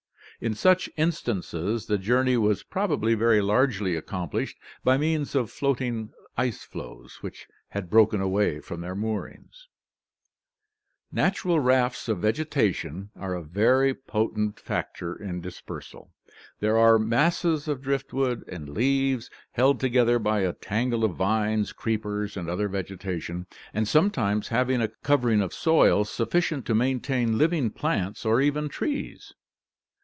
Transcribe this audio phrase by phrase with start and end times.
[0.43, 6.13] In such instances, the jour ney was probably very largely accomplished by means of floating
[6.35, 9.67] ice floes which had broken away from their moorings.
[11.13, 16.11] 6o ORGANIC EVOLUTION Natural rafts of vegetation are a very potent factor in dispersal.
[16.59, 22.35] These are masses of driftwood and leaves held together by a tangle of vines, creepers,
[22.35, 23.45] and other vegetation,
[23.75, 29.33] and sometimes having a covering of soil sufficient to maintain living plants or even trees.